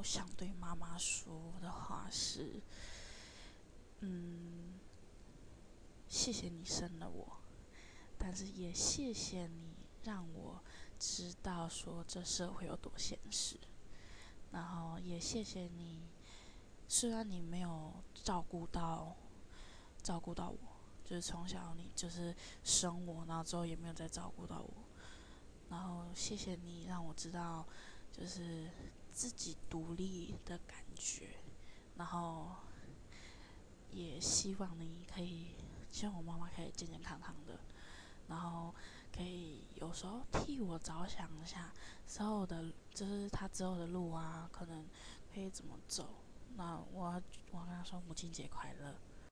[0.00, 2.62] 我想对妈妈说的话是，
[3.98, 4.80] 嗯，
[6.08, 7.36] 谢谢你生了我，
[8.16, 10.64] 但是也谢谢你让我
[10.98, 13.58] 知道说这社会有多现实，
[14.52, 16.08] 然后也谢谢你，
[16.88, 19.14] 虽然你没有照顾到
[20.02, 20.58] 照顾到我，
[21.04, 24.72] 就是从小你就是生我，然后之后也没有再照顾到我，
[25.68, 27.66] 然后谢谢你让我知道
[28.10, 28.70] 就是
[29.20, 31.36] 自己独立的感觉，
[31.96, 32.56] 然后
[33.90, 35.48] 也希望你可以，
[35.90, 37.60] 希望我妈妈可以健健康康的，
[38.28, 38.74] 然后
[39.14, 41.70] 可以有时候替我着想一下
[42.06, 44.88] 之后的，就是她之后的路啊，可能
[45.34, 46.08] 可以怎么走。
[46.56, 48.94] 那我我跟她说母亲节快乐。